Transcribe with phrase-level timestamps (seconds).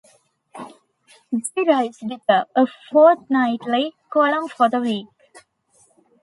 [1.49, 5.07] De writes Detour, a fortnightly column for The Week.